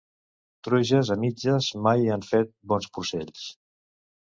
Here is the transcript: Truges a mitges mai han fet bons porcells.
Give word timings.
Truges 0.67 1.11
a 1.15 1.17
mitges 1.25 1.69
mai 1.89 2.09
han 2.15 2.25
fet 2.31 2.51
bons 2.73 2.91
porcells. 2.99 3.47